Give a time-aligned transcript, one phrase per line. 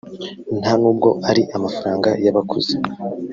[0.59, 2.73] nta n’ubwo ari amafaranga y’abakuze